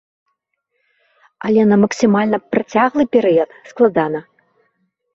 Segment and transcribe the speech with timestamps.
[1.49, 4.19] Але на максімальна працяглы перыяд складана.